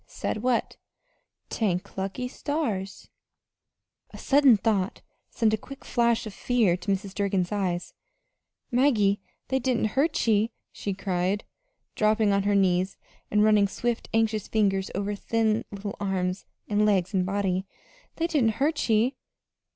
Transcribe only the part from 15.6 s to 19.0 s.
little arms and legs and body. "They didn't hurt